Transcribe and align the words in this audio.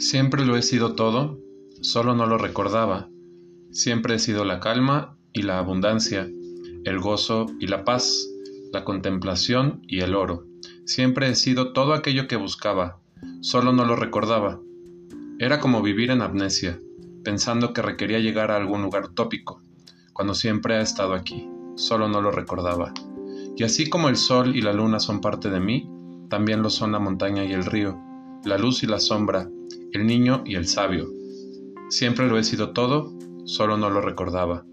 Siempre 0.00 0.46
lo 0.46 0.56
he 0.56 0.62
sido 0.62 0.94
todo, 0.94 1.38
solo 1.82 2.14
no 2.14 2.24
lo 2.24 2.38
recordaba. 2.38 3.10
Siempre 3.70 4.14
he 4.14 4.18
sido 4.18 4.46
la 4.46 4.58
calma 4.58 5.18
y 5.34 5.42
la 5.42 5.58
abundancia, 5.58 6.26
el 6.84 6.98
gozo 7.00 7.48
y 7.60 7.66
la 7.66 7.84
paz, 7.84 8.26
la 8.72 8.82
contemplación 8.82 9.82
y 9.86 10.00
el 10.00 10.14
oro. 10.14 10.46
Siempre 10.86 11.28
he 11.28 11.34
sido 11.34 11.74
todo 11.74 11.92
aquello 11.92 12.28
que 12.28 12.36
buscaba, 12.36 12.98
solo 13.42 13.74
no 13.74 13.84
lo 13.84 13.94
recordaba. 13.94 14.58
Era 15.38 15.60
como 15.60 15.82
vivir 15.82 16.10
en 16.10 16.22
amnesia, 16.22 16.80
pensando 17.22 17.74
que 17.74 17.82
requería 17.82 18.20
llegar 18.20 18.50
a 18.50 18.56
algún 18.56 18.80
lugar 18.80 19.04
utópico, 19.04 19.60
cuando 20.14 20.32
siempre 20.32 20.76
ha 20.76 20.80
estado 20.80 21.12
aquí, 21.12 21.46
solo 21.76 22.08
no 22.08 22.22
lo 22.22 22.30
recordaba. 22.30 22.94
Y 23.54 23.64
así 23.64 23.90
como 23.90 24.08
el 24.08 24.16
sol 24.16 24.56
y 24.56 24.62
la 24.62 24.72
luna 24.72 24.98
son 24.98 25.20
parte 25.20 25.50
de 25.50 25.60
mí, 25.60 25.90
también 26.30 26.62
lo 26.62 26.70
son 26.70 26.90
la 26.90 26.98
montaña 26.98 27.44
y 27.44 27.52
el 27.52 27.66
río, 27.66 27.98
la 28.46 28.56
luz 28.56 28.82
y 28.82 28.86
la 28.86 28.98
sombra, 28.98 29.50
el 29.92 30.06
niño 30.06 30.42
y 30.46 30.54
el 30.54 30.66
sabio. 30.66 31.08
Siempre 31.88 32.28
lo 32.28 32.38
he 32.38 32.44
sido 32.44 32.72
todo, 32.72 33.12
solo 33.44 33.76
no 33.76 33.90
lo 33.90 34.00
recordaba. 34.00 34.64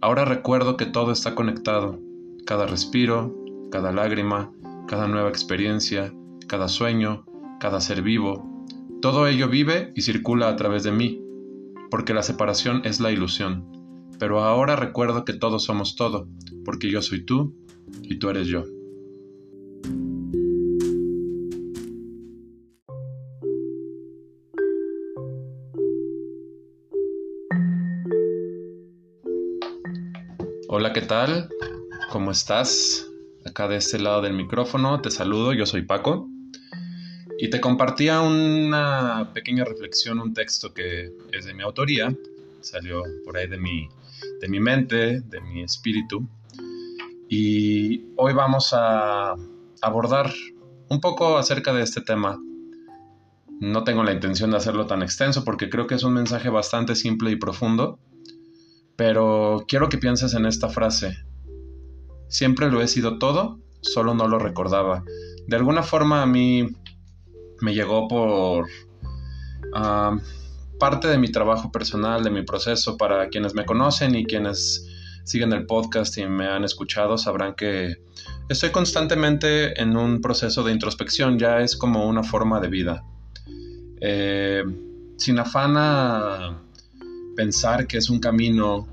Ahora 0.00 0.24
recuerdo 0.24 0.76
que 0.76 0.86
todo 0.86 1.12
está 1.12 1.34
conectado, 1.34 1.98
cada 2.46 2.66
respiro, 2.66 3.34
cada 3.70 3.92
lágrima, 3.92 4.52
cada 4.86 5.08
nueva 5.08 5.28
experiencia, 5.28 6.12
cada 6.46 6.68
sueño, 6.68 7.24
cada 7.58 7.80
ser 7.80 8.02
vivo, 8.02 8.54
todo 9.04 9.26
ello 9.26 9.50
vive 9.50 9.92
y 9.94 10.00
circula 10.00 10.48
a 10.48 10.56
través 10.56 10.82
de 10.82 10.90
mí, 10.90 11.22
porque 11.90 12.14
la 12.14 12.22
separación 12.22 12.80
es 12.86 13.00
la 13.00 13.12
ilusión. 13.12 13.70
Pero 14.18 14.42
ahora 14.42 14.76
recuerdo 14.76 15.26
que 15.26 15.34
todos 15.34 15.64
somos 15.64 15.94
todo, 15.94 16.26
porque 16.64 16.90
yo 16.90 17.02
soy 17.02 17.22
tú 17.26 17.54
y 18.00 18.18
tú 18.18 18.30
eres 18.30 18.46
yo. 18.46 18.64
¿Qué 30.94 31.02
tal? 31.02 31.48
¿Cómo 32.12 32.30
estás? 32.30 33.04
Acá 33.44 33.66
de 33.66 33.78
este 33.78 33.98
lado 33.98 34.22
del 34.22 34.32
micrófono 34.32 35.00
te 35.00 35.10
saludo, 35.10 35.52
yo 35.52 35.66
soy 35.66 35.82
Paco. 35.82 36.28
Y 37.36 37.50
te 37.50 37.60
compartía 37.60 38.20
una 38.20 39.32
pequeña 39.34 39.64
reflexión, 39.64 40.20
un 40.20 40.32
texto 40.34 40.72
que 40.72 41.10
es 41.32 41.46
de 41.46 41.52
mi 41.52 41.64
autoría, 41.64 42.14
salió 42.60 43.02
por 43.24 43.36
ahí 43.36 43.48
de 43.48 43.58
mi, 43.58 43.88
de 44.40 44.48
mi 44.48 44.60
mente, 44.60 45.20
de 45.22 45.40
mi 45.40 45.64
espíritu. 45.64 46.28
Y 47.28 48.04
hoy 48.14 48.32
vamos 48.32 48.72
a 48.72 49.34
abordar 49.82 50.32
un 50.90 51.00
poco 51.00 51.38
acerca 51.38 51.74
de 51.74 51.82
este 51.82 52.02
tema. 52.02 52.40
No 53.58 53.82
tengo 53.82 54.04
la 54.04 54.12
intención 54.12 54.52
de 54.52 54.58
hacerlo 54.58 54.86
tan 54.86 55.02
extenso 55.02 55.42
porque 55.42 55.68
creo 55.68 55.88
que 55.88 55.96
es 55.96 56.04
un 56.04 56.12
mensaje 56.12 56.50
bastante 56.50 56.94
simple 56.94 57.32
y 57.32 57.36
profundo 57.36 57.98
pero 58.96 59.64
quiero 59.66 59.88
que 59.88 59.98
pienses 59.98 60.34
en 60.34 60.46
esta 60.46 60.68
frase. 60.68 61.16
Siempre 62.28 62.70
lo 62.70 62.80
he 62.80 62.88
sido 62.88 63.18
todo, 63.18 63.60
solo 63.80 64.14
no 64.14 64.28
lo 64.28 64.38
recordaba. 64.38 65.04
De 65.46 65.56
alguna 65.56 65.82
forma 65.82 66.22
a 66.22 66.26
mí 66.26 66.68
me 67.60 67.74
llegó 67.74 68.08
por 68.08 68.66
ah, 69.74 70.16
parte 70.78 71.08
de 71.08 71.18
mi 71.18 71.30
trabajo 71.30 71.70
personal, 71.70 72.22
de 72.24 72.30
mi 72.30 72.42
proceso. 72.42 72.96
Para 72.96 73.28
quienes 73.28 73.54
me 73.54 73.64
conocen 73.64 74.14
y 74.14 74.24
quienes 74.24 74.86
siguen 75.24 75.52
el 75.52 75.66
podcast 75.66 76.16
y 76.18 76.26
me 76.26 76.46
han 76.46 76.64
escuchado 76.64 77.16
sabrán 77.16 77.54
que 77.54 77.96
estoy 78.48 78.70
constantemente 78.70 79.80
en 79.80 79.96
un 79.96 80.20
proceso 80.20 80.62
de 80.62 80.72
introspección, 80.72 81.38
ya 81.38 81.60
es 81.60 81.76
como 81.76 82.06
una 82.06 82.22
forma 82.22 82.60
de 82.60 82.68
vida. 82.68 83.04
Eh, 84.00 84.64
sin 85.16 85.38
afán 85.38 85.76
a 85.76 86.63
pensar 87.34 87.86
que 87.86 87.98
es 87.98 88.10
un 88.10 88.20
camino 88.20 88.88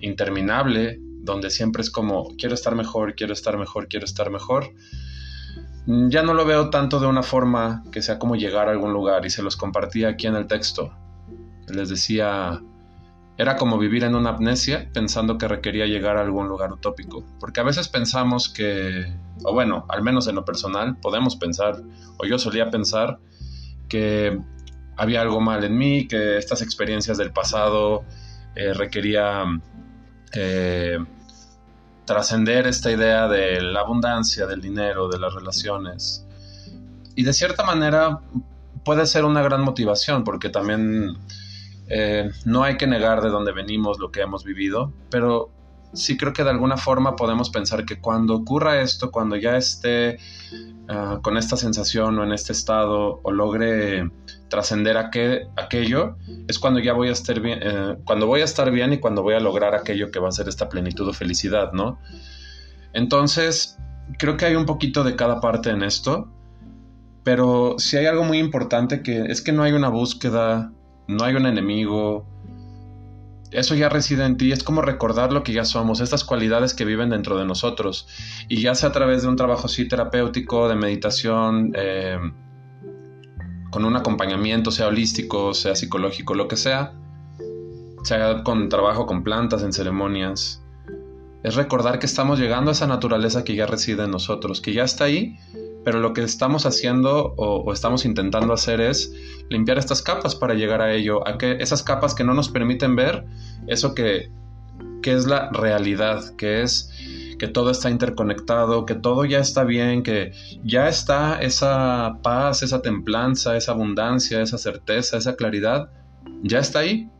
interminable, 0.00 0.98
donde 1.22 1.50
siempre 1.50 1.82
es 1.82 1.90
como, 1.90 2.34
quiero 2.36 2.54
estar 2.54 2.74
mejor, 2.74 3.14
quiero 3.14 3.32
estar 3.32 3.56
mejor, 3.56 3.88
quiero 3.88 4.04
estar 4.04 4.30
mejor. 4.30 4.70
Ya 5.86 6.22
no 6.22 6.34
lo 6.34 6.44
veo 6.44 6.70
tanto 6.70 6.98
de 6.98 7.06
una 7.06 7.22
forma 7.22 7.84
que 7.92 8.02
sea 8.02 8.18
como 8.18 8.36
llegar 8.36 8.68
a 8.68 8.72
algún 8.72 8.92
lugar 8.92 9.24
y 9.24 9.30
se 9.30 9.42
los 9.42 9.56
compartí 9.56 10.04
aquí 10.04 10.26
en 10.26 10.34
el 10.34 10.46
texto. 10.46 10.92
Les 11.68 11.88
decía, 11.88 12.60
era 13.36 13.56
como 13.56 13.78
vivir 13.78 14.04
en 14.04 14.14
una 14.14 14.30
amnesia 14.30 14.90
pensando 14.92 15.38
que 15.38 15.48
requería 15.48 15.86
llegar 15.86 16.16
a 16.16 16.22
algún 16.22 16.48
lugar 16.48 16.72
utópico. 16.72 17.24
Porque 17.38 17.60
a 17.60 17.64
veces 17.64 17.88
pensamos 17.88 18.48
que, 18.48 19.12
o 19.44 19.52
bueno, 19.52 19.86
al 19.88 20.02
menos 20.02 20.26
en 20.28 20.36
lo 20.36 20.44
personal, 20.44 20.96
podemos 21.00 21.36
pensar, 21.36 21.82
o 22.18 22.26
yo 22.26 22.38
solía 22.38 22.70
pensar, 22.70 23.18
que 23.88 24.40
había 24.96 25.20
algo 25.20 25.40
mal 25.40 25.64
en 25.64 25.76
mí, 25.76 26.06
que 26.06 26.38
estas 26.38 26.62
experiencias 26.62 27.18
del 27.18 27.32
pasado 27.32 28.04
eh, 28.54 28.72
requería 28.72 29.44
eh, 30.32 30.98
trascender 32.04 32.66
esta 32.66 32.90
idea 32.90 33.28
de 33.28 33.60
la 33.62 33.80
abundancia, 33.80 34.46
del 34.46 34.60
dinero, 34.60 35.08
de 35.08 35.18
las 35.18 35.34
relaciones. 35.34 36.26
Y 37.16 37.24
de 37.24 37.32
cierta 37.32 37.64
manera 37.64 38.20
puede 38.84 39.06
ser 39.06 39.24
una 39.24 39.42
gran 39.42 39.62
motivación, 39.62 40.24
porque 40.24 40.48
también 40.48 41.16
eh, 41.88 42.30
no 42.44 42.62
hay 42.62 42.76
que 42.76 42.86
negar 42.86 43.22
de 43.22 43.30
dónde 43.30 43.52
venimos, 43.52 43.98
lo 43.98 44.10
que 44.10 44.20
hemos 44.20 44.44
vivido, 44.44 44.92
pero 45.10 45.50
sí 45.94 46.16
creo 46.16 46.32
que 46.32 46.44
de 46.44 46.50
alguna 46.50 46.76
forma 46.76 47.16
podemos 47.16 47.50
pensar 47.50 47.84
que 47.84 48.00
cuando 48.00 48.34
ocurra 48.34 48.80
esto, 48.80 49.10
cuando 49.10 49.36
ya 49.36 49.56
esté 49.56 50.18
ah, 50.88 51.20
con 51.22 51.36
esta 51.36 51.56
sensación 51.56 52.18
o 52.18 52.24
en 52.24 52.32
este 52.32 52.52
estado 52.52 53.20
o 53.22 53.32
logre 53.32 54.10
trascender 54.48 54.96
aquello, 54.96 56.16
es 56.46 56.58
cuando 56.58 56.80
ya 56.80 56.92
voy 56.92 57.08
a 57.08 57.12
estar 57.12 57.40
bien, 57.40 57.58
eh, 57.62 57.96
cuando 58.04 58.26
voy 58.26 58.40
a 58.42 58.44
estar 58.44 58.70
bien 58.70 58.92
y 58.92 58.98
cuando 58.98 59.22
voy 59.22 59.34
a 59.34 59.40
lograr 59.40 59.74
aquello 59.74 60.10
que 60.10 60.18
va 60.18 60.28
a 60.28 60.32
ser 60.32 60.48
esta 60.48 60.68
plenitud 60.68 61.08
o 61.08 61.12
felicidad, 61.12 61.72
¿no? 61.72 61.98
Entonces, 62.92 63.78
creo 64.18 64.36
que 64.36 64.46
hay 64.46 64.54
un 64.54 64.66
poquito 64.66 65.02
de 65.02 65.16
cada 65.16 65.40
parte 65.40 65.70
en 65.70 65.82
esto, 65.82 66.28
pero 67.24 67.76
si 67.78 67.96
hay 67.96 68.06
algo 68.06 68.24
muy 68.24 68.38
importante 68.38 69.02
que 69.02 69.24
es 69.26 69.40
que 69.42 69.52
no 69.52 69.62
hay 69.62 69.72
una 69.72 69.88
búsqueda, 69.88 70.72
no 71.08 71.24
hay 71.24 71.34
un 71.34 71.46
enemigo, 71.46 72.26
eso 73.54 73.74
ya 73.74 73.88
reside 73.88 74.24
en 74.24 74.36
ti, 74.36 74.52
es 74.52 74.62
como 74.62 74.82
recordar 74.82 75.32
lo 75.32 75.42
que 75.42 75.52
ya 75.52 75.64
somos, 75.64 76.00
estas 76.00 76.24
cualidades 76.24 76.74
que 76.74 76.84
viven 76.84 77.10
dentro 77.10 77.38
de 77.38 77.44
nosotros. 77.44 78.06
Y 78.48 78.60
ya 78.60 78.74
sea 78.74 78.90
a 78.90 78.92
través 78.92 79.22
de 79.22 79.28
un 79.28 79.36
trabajo 79.36 79.66
así 79.66 79.88
terapéutico, 79.88 80.68
de 80.68 80.74
meditación, 80.74 81.72
eh, 81.74 82.18
con 83.70 83.84
un 83.84 83.96
acompañamiento, 83.96 84.70
sea 84.70 84.88
holístico, 84.88 85.54
sea 85.54 85.74
psicológico, 85.74 86.34
lo 86.34 86.48
que 86.48 86.56
sea, 86.56 86.92
sea 88.04 88.42
con 88.42 88.68
trabajo 88.68 89.06
con 89.06 89.24
plantas, 89.24 89.62
en 89.62 89.72
ceremonias, 89.72 90.62
es 91.42 91.56
recordar 91.56 91.98
que 91.98 92.06
estamos 92.06 92.38
llegando 92.38 92.70
a 92.70 92.72
esa 92.72 92.86
naturaleza 92.86 93.44
que 93.44 93.54
ya 93.54 93.66
reside 93.66 94.04
en 94.04 94.10
nosotros, 94.10 94.60
que 94.60 94.72
ya 94.72 94.84
está 94.84 95.04
ahí 95.04 95.36
pero 95.84 96.00
lo 96.00 96.12
que 96.12 96.22
estamos 96.22 96.66
haciendo 96.66 97.34
o, 97.36 97.72
estamos 97.72 98.04
intentando 98.04 98.52
hacer 98.52 98.80
es 98.80 99.12
limpiar 99.50 99.78
estas 99.78 100.02
capas 100.02 100.34
para 100.34 100.54
llegar 100.54 100.80
a 100.80 100.92
ello, 100.92 101.26
a 101.28 101.38
que 101.38 101.58
esas 101.60 101.82
capas 101.82 102.14
que 102.14 102.24
no 102.24 102.34
nos 102.34 102.48
permiten 102.48 102.96
ver 102.96 103.24
eso 103.66 103.94
que, 103.94 104.30
que 105.02 105.12
es 105.12 105.26
la 105.26 105.50
realidad, 105.50 106.34
que 106.36 106.62
es 106.62 106.90
que 107.38 107.48
todo 107.48 107.70
está 107.70 107.90
interconectado, 107.90 108.86
que 108.86 108.94
todo 108.94 109.24
ya 109.24 109.40
está 109.40 109.64
bien, 109.64 110.02
que 110.02 110.32
ya 110.62 110.88
está 110.88 111.42
esa 111.42 112.18
paz, 112.22 112.62
esa 112.62 112.80
templanza, 112.80 113.56
esa 113.56 113.72
abundancia, 113.72 114.40
esa 114.40 114.56
certeza, 114.56 115.18
esa 115.18 115.36
claridad, 115.36 115.90
ya 116.42 116.60
está 116.60 116.80
ahí. 116.80 117.10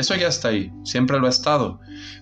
Eso 0.00 0.14
ya 0.14 0.28
está 0.28 0.48
ahí, 0.48 0.72
siempre 0.82 1.20
lo 1.20 1.26
ha 1.26 1.28
estado, 1.30 1.78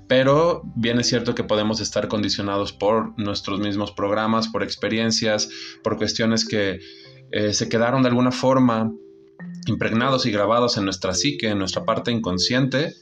pero 0.08 0.62
bien 0.74 0.98
es 0.98 1.06
cierto 1.06 1.36
que 1.36 1.44
podemos 1.44 1.80
estar 1.80 2.08
condicionados 2.08 2.72
por 2.72 3.16
nuestros 3.16 3.60
mismos 3.60 3.92
programas, 3.92 4.48
por 4.48 4.64
experiencias, 4.64 5.48
por 5.84 5.96
cuestiones 5.96 6.44
que 6.44 6.80
eh, 7.30 7.54
se 7.54 7.68
quedaron 7.68 8.02
de 8.02 8.08
alguna 8.08 8.32
forma 8.32 8.92
impregnados 9.68 10.26
y 10.26 10.32
grabados 10.32 10.76
en 10.76 10.86
nuestra 10.86 11.14
psique, 11.14 11.50
en 11.50 11.60
nuestra 11.60 11.84
parte 11.84 12.10
inconsciente. 12.10 12.94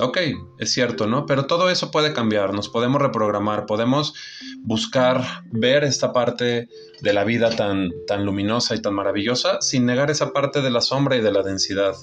Ok, 0.00 0.18
es 0.60 0.72
cierto, 0.72 1.08
¿no? 1.08 1.26
Pero 1.26 1.46
todo 1.46 1.68
eso 1.68 1.90
puede 1.90 2.12
cambiar, 2.12 2.54
nos 2.54 2.68
podemos 2.68 3.02
reprogramar, 3.02 3.66
podemos 3.66 4.14
buscar 4.62 5.24
ver 5.50 5.82
esta 5.82 6.12
parte 6.12 6.68
de 7.00 7.12
la 7.12 7.24
vida 7.24 7.50
tan, 7.50 7.90
tan 8.06 8.24
luminosa 8.24 8.76
y 8.76 8.80
tan 8.80 8.94
maravillosa 8.94 9.60
sin 9.60 9.86
negar 9.86 10.12
esa 10.12 10.32
parte 10.32 10.62
de 10.62 10.70
la 10.70 10.82
sombra 10.82 11.16
y 11.16 11.20
de 11.20 11.32
la 11.32 11.42
densidad, 11.42 11.94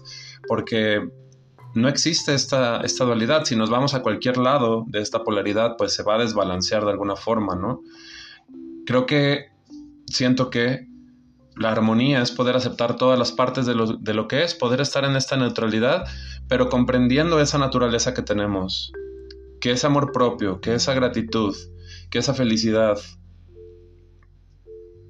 porque 0.45 1.01
no 1.73 1.87
existe 1.87 2.33
esta, 2.33 2.81
esta 2.81 3.05
dualidad. 3.05 3.45
Si 3.45 3.55
nos 3.55 3.69
vamos 3.69 3.93
a 3.93 4.01
cualquier 4.01 4.37
lado 4.37 4.85
de 4.87 4.99
esta 5.01 5.23
polaridad, 5.23 5.75
pues 5.77 5.93
se 5.93 6.03
va 6.03 6.15
a 6.15 6.19
desbalancear 6.19 6.83
de 6.83 6.91
alguna 6.91 7.15
forma, 7.15 7.55
¿no? 7.55 7.81
Creo 8.85 9.05
que 9.05 9.47
siento 10.07 10.49
que 10.49 10.87
la 11.55 11.71
armonía 11.71 12.21
es 12.21 12.31
poder 12.31 12.55
aceptar 12.55 12.95
todas 12.95 13.17
las 13.17 13.31
partes 13.31 13.65
de 13.65 13.75
lo, 13.75 13.97
de 13.97 14.13
lo 14.13 14.27
que 14.27 14.43
es, 14.43 14.55
poder 14.55 14.81
estar 14.81 15.05
en 15.05 15.15
esta 15.15 15.37
neutralidad, 15.37 16.05
pero 16.47 16.69
comprendiendo 16.69 17.39
esa 17.39 17.57
naturaleza 17.57 18.13
que 18.13 18.21
tenemos, 18.21 18.91
que 19.59 19.71
es 19.71 19.85
amor 19.85 20.11
propio, 20.11 20.59
que 20.59 20.73
esa 20.73 20.93
gratitud, 20.93 21.55
que 22.09 22.19
esa 22.19 22.33
felicidad, 22.33 22.97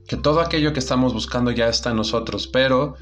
que 0.07 0.17
todo 0.17 0.41
aquello 0.41 0.73
que 0.73 0.79
estamos 0.79 1.13
buscando 1.13 1.51
ya 1.51 1.69
está 1.69 1.91
en 1.91 1.97
nosotros, 1.97 2.47
pero 2.47 2.95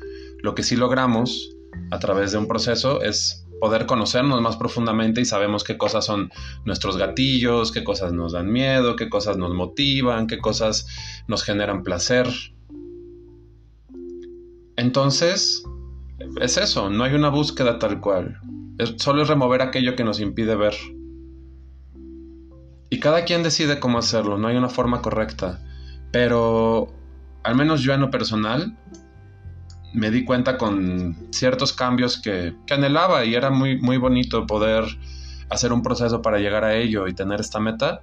lo 0.44 0.54
que 0.54 0.64
sí 0.64 0.76
logramos 0.76 1.56
a 1.92 2.00
través 2.00 2.32
de 2.32 2.38
un 2.38 2.48
proceso 2.48 3.02
es 3.02 3.39
poder 3.60 3.86
conocernos 3.86 4.42
más 4.42 4.58
profundamente 4.58 5.22
y 5.22 5.26
sabemos 5.26 5.64
qué 5.64 5.78
cosas 5.78 6.06
son 6.06 6.32
nuestros 6.66 6.98
gatillos, 6.98 7.72
qué 7.72 7.84
cosas 7.84 8.14
nos 8.14 8.34
dan 8.34 8.52
miedo, 8.52 8.96
qué 8.96 9.10
cosas 9.10 9.38
nos 9.38 9.54
motivan, 9.54 10.28
qué 10.28 10.40
cosas 10.40 10.88
nos 11.28 11.44
generan 11.44 11.84
placer. 11.84 12.28
Entonces, 14.78 15.64
es 16.42 16.58
eso, 16.58 16.90
no 16.90 17.04
hay 17.04 17.14
una 17.14 17.30
búsqueda 17.30 17.80
tal 17.80 18.00
cual. 18.00 18.40
solo 18.98 19.24
es 19.24 19.28
remover 19.28 19.62
aquello 19.62 19.96
que 19.96 20.04
nos 20.04 20.20
impide 20.20 20.56
ver. 20.56 20.76
Y 22.90 23.00
cada 23.00 23.26
quien 23.26 23.44
decide 23.44 23.80
cómo 23.80 23.98
hacerlo, 23.98 24.38
no 24.38 24.48
hay 24.48 24.56
una 24.56 24.70
forma 24.70 25.02
correcta. 25.02 25.62
Pero, 26.12 26.88
al 27.44 27.56
menos 27.56 27.82
yo 27.82 27.94
en 27.94 28.02
lo 28.02 28.10
personal, 28.10 28.78
me 29.94 30.12
di 30.12 30.24
cuenta 30.24 30.58
con 30.58 31.28
ciertos 31.32 31.74
cambios 31.74 32.22
que, 32.22 32.56
anhelaba 32.70 33.26
y 33.26 33.36
era 33.36 33.50
muy, 33.50 33.80
muy 33.80 33.98
bonito 33.98 34.46
poder 34.46 34.86
hacer 35.50 35.74
un 35.74 35.82
proceso 35.82 36.22
para 36.22 36.40
llegar 36.40 36.64
a 36.64 36.76
ello 36.76 37.08
y 37.08 37.14
tener 37.14 37.40
esta 37.40 37.60
meta. 37.60 38.02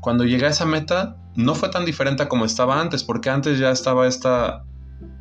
Cuando 0.00 0.24
llegué 0.24 0.46
a 0.46 0.50
esa 0.50 0.64
meta, 0.64 1.16
no 1.34 1.54
fue 1.54 1.68
tan 1.68 1.84
diferente 1.84 2.26
como 2.28 2.44
estaba 2.44 2.80
antes, 2.80 3.02
porque 3.02 3.28
antes 3.28 3.58
ya 3.58 3.70
estaba 3.70 4.06
esta 4.06 4.64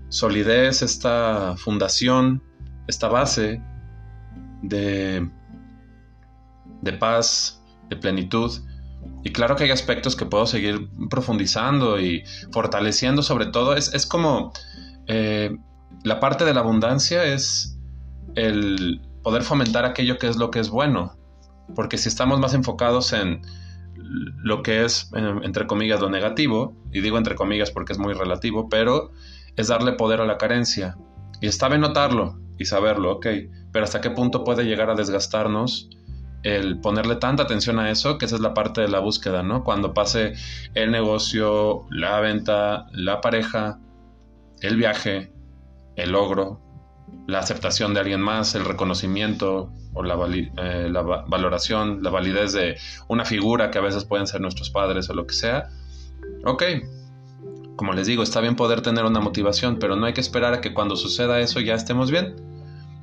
solidez, 0.10 0.82
esta 0.82 1.56
fundación, 1.58 2.42
esta 2.88 3.10
base 3.10 3.62
de, 4.62 5.30
de 6.82 6.94
paz, 6.94 7.62
de 7.90 7.98
plenitud. 7.98 8.52
Y 9.24 9.32
claro 9.32 9.56
que 9.56 9.66
hay 9.66 9.72
aspectos 9.72 10.16
que 10.16 10.26
puedo 10.26 10.46
seguir 10.46 10.90
profundizando 11.10 12.00
y 12.00 12.24
fortaleciendo 12.52 13.24
sobre 13.24 13.48
todo. 13.48 13.76
Es, 13.76 13.94
es 13.94 14.06
como 14.06 14.54
eh, 15.08 15.56
la 16.04 16.20
parte 16.20 16.46
de 16.46 16.54
la 16.54 16.62
abundancia 16.62 17.24
es 17.24 17.78
el 18.36 19.02
poder 19.24 19.44
fomentar 19.44 19.86
aquello 19.86 20.18
que 20.18 20.28
es 20.28 20.38
lo 20.38 20.52
que 20.52 20.60
es 20.60 20.70
bueno. 20.70 21.18
Porque 21.74 21.98
si 21.98 22.10
estamos 22.10 22.40
más 22.40 22.54
enfocados 22.54 23.14
en 23.14 23.42
lo 23.98 24.62
que 24.62 24.86
es, 24.86 25.10
entre 25.14 25.68
comillas, 25.68 26.00
lo 26.00 26.10
negativo, 26.10 26.76
y 26.92 27.02
digo 27.02 27.18
entre 27.18 27.36
comillas 27.36 27.72
porque 27.72 27.94
es 27.94 28.00
muy 28.00 28.14
relativo, 28.14 28.70
pero 28.70 29.12
es 29.56 29.68
darle 29.68 29.94
poder 29.94 30.22
a 30.22 30.26
la 30.26 30.38
carencia. 30.38 30.98
Y 31.42 31.48
está 31.48 31.68
bien 31.70 31.82
notarlo 31.82 32.40
y 32.58 32.66
saberlo, 32.66 33.14
ok, 33.14 33.28
pero 33.72 33.84
hasta 33.84 34.02
qué 34.02 34.12
punto 34.12 34.44
puede 34.44 34.64
llegar 34.64 34.90
a 34.90 34.96
desgastarnos 34.96 35.90
el 36.44 36.80
ponerle 36.80 37.16
tanta 37.16 37.44
atención 37.44 37.80
a 37.80 37.90
eso, 37.90 38.20
que 38.20 38.26
esa 38.26 38.36
es 38.36 38.42
la 38.42 38.54
parte 38.54 38.82
de 38.82 38.88
la 38.88 39.00
búsqueda, 39.00 39.42
¿no? 39.42 39.64
Cuando 39.64 39.96
pase 39.96 40.34
el 40.76 40.92
negocio, 40.92 41.88
la 41.90 42.20
venta, 42.20 42.86
la 42.92 43.20
pareja, 43.20 43.80
el 44.66 44.78
viaje, 44.78 45.32
el 45.96 46.12
logro, 46.12 46.62
la 47.28 47.40
aceptación 47.40 47.94
de 47.94 48.00
alguien 48.02 48.22
más, 48.22 48.56
el 48.56 48.66
reconocimiento 48.66 49.72
o 49.94 50.04
la, 50.04 50.16
eh, 50.58 50.92
valoración, 51.28 52.04
la 52.04 52.10
validez 52.10 52.54
de 52.54 52.78
una 53.08 53.26
figura 53.26 53.72
que 53.72 53.78
a 53.78 53.82
veces 53.82 54.06
pueden 54.06 54.28
ser 54.28 54.42
nuestros 54.42 54.70
padres 54.70 55.10
o 55.10 55.14
lo 55.14 55.26
que 55.26 55.34
sea. 55.34 55.70
Ok, 56.46 56.64
como 57.76 57.94
les 57.94 58.08
digo, 58.08 58.24
está 58.24 58.42
bien 58.42 58.56
poder 58.56 58.82
tener 58.82 59.06
una 59.06 59.20
motivación, 59.20 59.78
pero 59.80 59.96
no 59.96 60.06
hay 60.06 60.14
que 60.14 60.22
esperar 60.22 60.54
a 60.54 60.62
que 60.62 60.74
cuando 60.74 60.96
suceda 60.96 61.40
eso 61.40 61.60
ya 61.60 61.76
estemos 61.76 62.12
bien. 62.12 62.36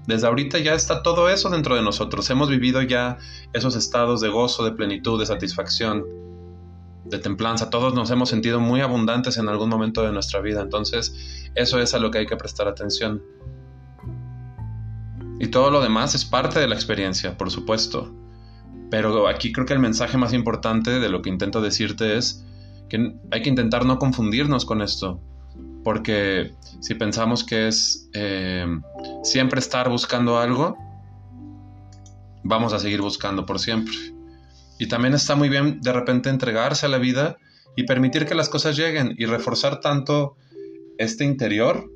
Desde 0.06 0.26
ahorita 0.26 0.58
ya 0.58 0.74
está 0.74 1.02
todo 1.02 1.28
eso 1.28 1.48
dentro 1.50 1.76
de 1.76 1.82
nosotros. 1.82 2.28
Hemos 2.30 2.48
vivido 2.48 2.82
ya 2.82 3.18
esos 3.52 3.76
estados 3.76 4.20
de 4.20 4.28
gozo, 4.28 4.64
de 4.64 4.72
plenitud, 4.72 5.18
de 5.18 5.26
satisfacción, 5.26 6.04
de 7.12 7.18
templanza. 7.18 7.70
Todos 7.70 7.94
nos 7.94 8.10
hemos 8.10 8.30
sentido 8.30 8.58
muy 8.58 8.80
abundantes 8.80 9.36
en 9.36 9.48
algún 9.48 9.68
momento 9.68 10.02
de 10.02 10.10
nuestra 10.10 10.40
vida. 10.40 10.62
Entonces, 10.62 11.50
eso 11.54 11.78
es 11.78 11.94
a 11.94 11.98
lo 11.98 12.10
que 12.10 12.18
hay 12.18 12.26
que 12.26 12.36
prestar 12.36 12.66
atención. 12.66 13.22
Y 15.38 15.48
todo 15.48 15.70
lo 15.70 15.80
demás 15.80 16.14
es 16.14 16.24
parte 16.24 16.58
de 16.58 16.66
la 16.66 16.74
experiencia, 16.74 17.36
por 17.36 17.50
supuesto. 17.50 18.12
Pero 18.90 19.28
aquí 19.28 19.52
creo 19.52 19.66
que 19.66 19.74
el 19.74 19.78
mensaje 19.78 20.16
más 20.16 20.32
importante 20.32 20.98
de 20.98 21.08
lo 21.08 21.22
que 21.22 21.28
intento 21.28 21.60
decirte 21.60 22.16
es 22.16 22.44
que 22.88 23.14
hay 23.30 23.42
que 23.42 23.48
intentar 23.48 23.84
no 23.84 23.98
confundirnos 23.98 24.64
con 24.64 24.80
esto. 24.80 25.20
Porque 25.84 26.54
si 26.80 26.94
pensamos 26.94 27.44
que 27.44 27.68
es 27.68 28.08
eh, 28.14 28.66
siempre 29.22 29.60
estar 29.60 29.88
buscando 29.90 30.38
algo, 30.38 30.76
vamos 32.42 32.72
a 32.72 32.78
seguir 32.78 33.02
buscando 33.02 33.44
por 33.44 33.58
siempre. 33.58 33.94
Y 34.78 34.88
también 34.88 35.14
está 35.14 35.34
muy 35.34 35.48
bien 35.48 35.80
de 35.80 35.92
repente 35.92 36.30
entregarse 36.30 36.86
a 36.86 36.88
la 36.88 36.98
vida 36.98 37.38
y 37.76 37.84
permitir 37.84 38.26
que 38.26 38.34
las 38.34 38.48
cosas 38.48 38.76
lleguen 38.76 39.14
y 39.18 39.26
reforzar 39.26 39.80
tanto 39.80 40.36
este 40.98 41.24
interior, 41.24 41.90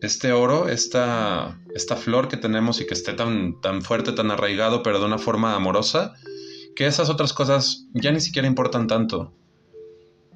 este 0.00 0.32
oro, 0.32 0.68
esta, 0.68 1.60
esta 1.74 1.96
flor 1.96 2.28
que 2.28 2.36
tenemos 2.36 2.80
y 2.80 2.86
que 2.86 2.94
esté 2.94 3.12
tan, 3.12 3.60
tan 3.60 3.82
fuerte, 3.82 4.12
tan 4.12 4.30
arraigado, 4.30 4.82
pero 4.82 4.98
de 4.98 5.06
una 5.06 5.18
forma 5.18 5.54
amorosa, 5.54 6.14
que 6.74 6.86
esas 6.86 7.08
otras 7.08 7.32
cosas 7.32 7.86
ya 7.94 8.12
ni 8.12 8.20
siquiera 8.20 8.48
importan 8.48 8.86
tanto. 8.86 9.32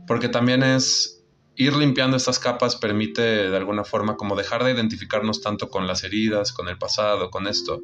Porque 0.07 0.29
también 0.29 0.63
es 0.63 1.25
ir 1.57 1.75
limpiando 1.75 2.17
estas 2.17 2.39
capas 2.39 2.77
permite 2.77 3.23
de 3.23 3.57
alguna 3.57 3.83
forma 3.83 4.17
como 4.17 4.37
dejar 4.37 4.63
de 4.63 4.73
identificarnos 4.73 5.41
tanto 5.41 5.71
con 5.71 5.87
las 5.87 6.05
heridas, 6.05 6.53
con 6.53 6.69
el 6.69 6.79
pasado, 6.79 7.31
con 7.31 7.47
esto. 7.47 7.81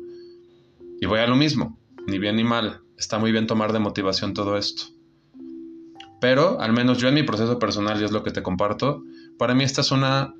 Y 1.00 1.06
voy 1.06 1.20
a 1.20 1.26
lo 1.26 1.36
mismo, 1.36 1.78
ni 2.06 2.18
bien 2.18 2.36
ni 2.36 2.44
mal 2.44 2.82
está 3.02 3.18
muy 3.18 3.32
bien 3.32 3.48
tomar 3.48 3.72
de 3.72 3.80
motivación 3.80 4.32
todo 4.32 4.56
esto. 4.56 4.84
Pero, 6.20 6.60
al 6.60 6.72
menos 6.72 6.98
yo 6.98 7.08
en 7.08 7.14
mi 7.14 7.24
proceso 7.24 7.58
personal, 7.58 8.00
y 8.00 8.04
es 8.04 8.12
lo 8.12 8.22
que 8.22 8.30
te 8.30 8.44
comparto, 8.44 9.02
para 9.38 9.56
mí 9.56 9.64
esta 9.64 9.80
es 9.80 9.90
una 9.90 10.34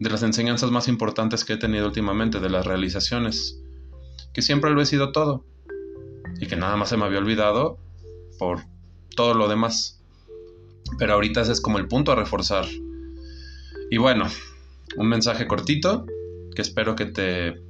de 0.00 0.10
las 0.10 0.24
enseñanzas 0.24 0.72
más 0.72 0.88
importantes 0.88 1.44
que 1.44 1.52
he 1.52 1.56
tenido 1.56 1.86
últimamente, 1.86 2.40
de 2.40 2.50
las 2.50 2.66
realizaciones, 2.66 3.62
que 4.34 4.42
siempre 4.42 4.72
lo 4.72 4.82
he 4.82 4.86
sido 4.86 5.12
todo, 5.12 5.44
y 6.40 6.48
que 6.48 6.56
nada 6.56 6.74
más 6.74 6.88
se 6.88 6.96
me 6.96 7.04
había 7.04 7.20
olvidado 7.20 7.78
por 8.40 8.62
todo 9.14 9.34
lo 9.34 9.46
demás. 9.46 10.02
Pero 10.98 11.14
ahorita 11.14 11.42
ese 11.42 11.52
es 11.52 11.60
como 11.60 11.78
el 11.78 11.86
punto 11.86 12.10
a 12.10 12.16
reforzar. 12.16 12.66
Y 13.88 13.98
bueno, 13.98 14.26
un 14.96 15.08
mensaje 15.08 15.46
cortito, 15.46 16.06
que 16.56 16.62
espero 16.62 16.96
que 16.96 17.06
te 17.06 17.62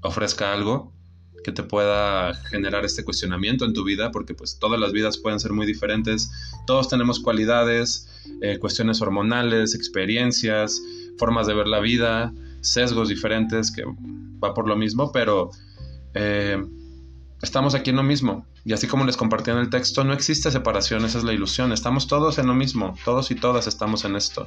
ofrezca 0.00 0.54
algo 0.54 0.94
que 1.42 1.52
te 1.52 1.62
pueda 1.62 2.34
generar 2.34 2.84
este 2.84 3.04
cuestionamiento 3.04 3.64
en 3.64 3.72
tu 3.72 3.84
vida, 3.84 4.10
porque 4.10 4.34
pues 4.34 4.58
todas 4.58 4.80
las 4.80 4.92
vidas 4.92 5.18
pueden 5.18 5.40
ser 5.40 5.52
muy 5.52 5.66
diferentes, 5.66 6.30
todos 6.66 6.88
tenemos 6.88 7.20
cualidades, 7.20 8.08
eh, 8.42 8.58
cuestiones 8.58 9.00
hormonales, 9.00 9.74
experiencias, 9.74 10.80
formas 11.18 11.46
de 11.46 11.54
ver 11.54 11.66
la 11.66 11.80
vida, 11.80 12.32
sesgos 12.60 13.08
diferentes, 13.08 13.70
que 13.70 13.84
va 14.42 14.54
por 14.54 14.68
lo 14.68 14.76
mismo, 14.76 15.12
pero 15.12 15.50
eh, 16.14 16.62
estamos 17.42 17.74
aquí 17.74 17.90
en 17.90 17.96
lo 17.96 18.02
mismo. 18.02 18.46
Y 18.64 18.74
así 18.74 18.86
como 18.86 19.06
les 19.06 19.16
compartí 19.16 19.50
en 19.50 19.56
el 19.56 19.70
texto, 19.70 20.04
no 20.04 20.12
existe 20.12 20.50
separación, 20.50 21.04
esa 21.04 21.18
es 21.18 21.24
la 21.24 21.32
ilusión, 21.32 21.72
estamos 21.72 22.06
todos 22.06 22.38
en 22.38 22.46
lo 22.46 22.54
mismo, 22.54 22.94
todos 23.04 23.30
y 23.30 23.34
todas 23.34 23.66
estamos 23.66 24.04
en 24.04 24.16
esto, 24.16 24.46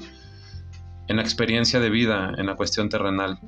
en 1.07 1.15
la 1.15 1.23
experiencia 1.23 1.79
de 1.79 1.89
vida, 1.89 2.31
en 2.37 2.45
la 2.45 2.55
cuestión 2.55 2.89
terrenal 2.89 3.39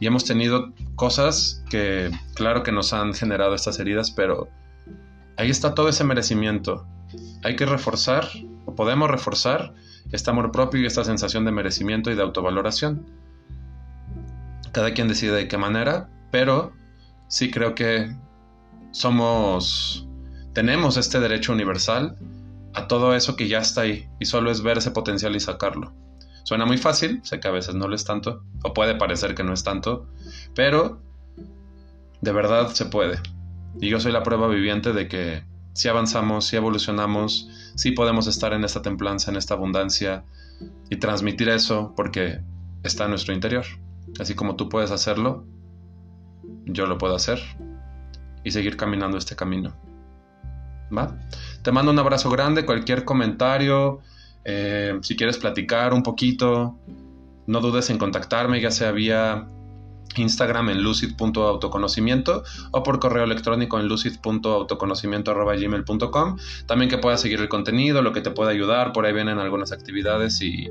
y 0.00 0.06
hemos 0.06 0.24
tenido 0.24 0.72
cosas 0.96 1.62
que 1.68 2.10
claro 2.34 2.62
que 2.62 2.72
nos 2.72 2.92
han 2.92 3.12
generado 3.12 3.54
estas 3.54 3.78
heridas, 3.78 4.10
pero 4.10 4.48
ahí 5.36 5.50
está 5.50 5.74
todo 5.74 5.90
ese 5.90 6.04
merecimiento. 6.04 6.86
Hay 7.44 7.54
que 7.54 7.66
reforzar, 7.66 8.26
o 8.64 8.74
podemos 8.74 9.10
reforzar, 9.10 9.74
este 10.10 10.30
amor 10.30 10.50
propio 10.50 10.80
y 10.80 10.86
esta 10.86 11.04
sensación 11.04 11.44
de 11.44 11.52
merecimiento 11.52 12.10
y 12.10 12.14
de 12.14 12.22
autovaloración. 12.22 13.06
Cada 14.72 14.94
quien 14.94 15.06
decide 15.06 15.32
de 15.32 15.48
qué 15.48 15.58
manera, 15.58 16.08
pero 16.30 16.72
sí 17.28 17.50
creo 17.50 17.74
que 17.74 18.16
somos, 18.92 20.08
tenemos 20.54 20.96
este 20.96 21.20
derecho 21.20 21.52
universal 21.52 22.16
a 22.72 22.88
todo 22.88 23.14
eso 23.14 23.36
que 23.36 23.48
ya 23.48 23.58
está 23.58 23.82
ahí 23.82 24.08
y 24.18 24.26
solo 24.26 24.50
es 24.50 24.62
ver 24.62 24.78
ese 24.78 24.92
potencial 24.92 25.36
y 25.36 25.40
sacarlo. 25.40 25.92
Suena 26.42 26.66
muy 26.66 26.78
fácil, 26.78 27.20
sé 27.22 27.40
que 27.40 27.48
a 27.48 27.52
veces 27.52 27.74
no 27.74 27.88
lo 27.88 27.94
es 27.94 28.04
tanto, 28.04 28.42
o 28.62 28.72
puede 28.74 28.94
parecer 28.94 29.34
que 29.34 29.44
no 29.44 29.52
es 29.52 29.64
tanto, 29.64 30.06
pero 30.54 31.00
de 32.20 32.32
verdad 32.32 32.68
se 32.68 32.86
puede. 32.86 33.18
Y 33.80 33.88
yo 33.88 34.00
soy 34.00 34.12
la 34.12 34.22
prueba 34.22 34.48
viviente 34.48 34.92
de 34.92 35.08
que 35.08 35.44
si 35.72 35.88
avanzamos, 35.88 36.46
si 36.46 36.56
evolucionamos, 36.56 37.48
si 37.76 37.92
podemos 37.92 38.26
estar 38.26 38.52
en 38.52 38.64
esta 38.64 38.82
templanza, 38.82 39.30
en 39.30 39.36
esta 39.36 39.54
abundancia 39.54 40.24
y 40.90 40.96
transmitir 40.96 41.48
eso 41.48 41.94
porque 41.96 42.40
está 42.82 43.04
en 43.04 43.10
nuestro 43.10 43.32
interior. 43.32 43.64
Así 44.18 44.34
como 44.34 44.56
tú 44.56 44.68
puedes 44.68 44.90
hacerlo, 44.90 45.44
yo 46.66 46.86
lo 46.86 46.98
puedo 46.98 47.14
hacer 47.14 47.40
y 48.44 48.50
seguir 48.50 48.76
caminando 48.76 49.16
este 49.16 49.36
camino. 49.36 49.74
¿Va? 50.96 51.16
Te 51.62 51.70
mando 51.70 51.92
un 51.92 51.98
abrazo 51.98 52.30
grande, 52.30 52.66
cualquier 52.66 53.04
comentario, 53.04 54.00
eh, 54.44 54.98
si 55.02 55.16
quieres 55.16 55.38
platicar 55.38 55.92
un 55.92 56.02
poquito, 56.02 56.78
no 57.46 57.60
dudes 57.60 57.90
en 57.90 57.98
contactarme, 57.98 58.60
ya 58.60 58.70
sea 58.70 58.92
vía 58.92 59.46
Instagram 60.16 60.70
en 60.70 60.82
lucid.autoconocimiento 60.82 62.42
o 62.72 62.82
por 62.82 62.98
correo 62.98 63.22
electrónico 63.24 63.78
en 63.78 63.86
lucid.autoconocimiento.gmail.com. 63.88 66.38
También 66.66 66.90
que 66.90 66.98
puedas 66.98 67.20
seguir 67.20 67.38
el 67.40 67.48
contenido, 67.48 68.02
lo 68.02 68.12
que 68.12 68.20
te 68.20 68.32
pueda 68.32 68.50
ayudar. 68.50 68.92
Por 68.92 69.06
ahí 69.06 69.12
vienen 69.12 69.38
algunas 69.38 69.70
actividades 69.72 70.42
y, 70.42 70.68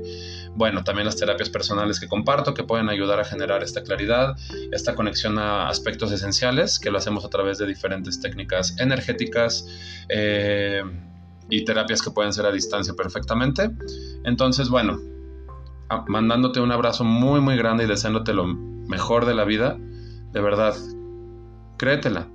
bueno, 0.54 0.84
también 0.84 1.06
las 1.06 1.16
terapias 1.16 1.48
personales 1.48 1.98
que 2.00 2.08
comparto 2.08 2.52
que 2.54 2.64
pueden 2.64 2.90
ayudar 2.90 3.20
a 3.20 3.24
generar 3.24 3.62
esta 3.62 3.82
claridad, 3.82 4.36
esta 4.72 4.94
conexión 4.94 5.38
a 5.38 5.68
aspectos 5.68 6.12
esenciales, 6.12 6.78
que 6.78 6.90
lo 6.90 6.98
hacemos 6.98 7.24
a 7.24 7.30
través 7.30 7.56
de 7.58 7.66
diferentes 7.66 8.20
técnicas 8.20 8.78
energéticas. 8.78 9.66
Eh, 10.08 10.82
y 11.50 11.64
terapias 11.64 12.00
que 12.00 12.10
pueden 12.10 12.32
ser 12.32 12.46
a 12.46 12.52
distancia 12.52 12.94
perfectamente. 12.94 13.70
Entonces, 14.24 14.68
bueno, 14.68 14.98
mandándote 16.06 16.60
un 16.60 16.72
abrazo 16.72 17.04
muy, 17.04 17.40
muy 17.40 17.56
grande 17.56 17.84
y 17.84 17.86
deseándote 17.86 18.32
lo 18.32 18.46
mejor 18.46 19.26
de 19.26 19.34
la 19.34 19.44
vida, 19.44 19.76
de 20.32 20.40
verdad, 20.40 20.74
créetela. 21.76 22.28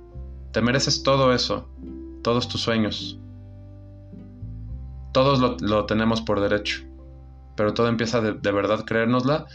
Te 0.52 0.60
mereces 0.60 1.02
todo 1.02 1.32
eso, 1.32 1.68
todos 2.22 2.48
tus 2.48 2.60
sueños. 2.60 3.18
Todos 5.12 5.60
lo, 5.62 5.86
tenemos 5.86 6.20
por 6.20 6.40
derecho, 6.40 6.82
pero 7.56 7.72
todo 7.72 7.88
empieza 7.88 8.20
de, 8.20 8.34
de 8.34 8.52
verdad 8.52 8.84
creérnosla. 8.84 9.46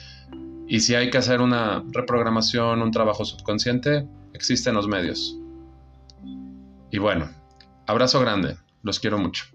Y 0.68 0.80
si 0.80 0.96
hay 0.96 1.12
que 1.12 1.20
hacer 1.20 1.42
una 1.42 1.84
reprogramación, 1.92 2.82
un 2.82 2.92
trabajo 2.92 3.26
subconsciente, 3.26 4.08
existen 4.34 4.74
los 4.74 4.88
medios. 4.88 5.38
Y 6.90 6.98
bueno, 6.98 7.30
abrazo 7.86 8.20
grande, 8.20 8.58
los 8.84 9.00
quiero 9.00 9.18
mucho. 9.18 9.46